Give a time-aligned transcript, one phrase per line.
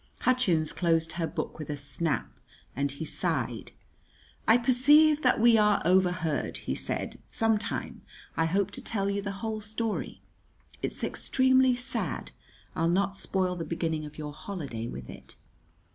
[0.21, 2.39] Hutchins closed her book with a snap,
[2.75, 3.71] and he sighed.
[4.47, 7.21] "I perceive that we are overheard," he said.
[7.31, 8.01] "Some time
[8.35, 10.23] I hope to tell you the whole story.
[10.81, 12.31] It's extremely sad.
[12.75, 15.35] I'll not spoil the beginning of your holiday with it."